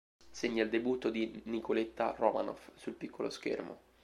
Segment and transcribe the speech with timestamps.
[0.31, 3.79] Segna il debutto di Nicoletta Romanoff sul piccolo schermo.